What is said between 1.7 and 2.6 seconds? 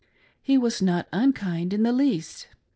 in the least.